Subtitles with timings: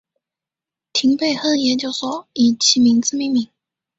[0.93, 3.47] 廷贝亨研究所以其名字命名。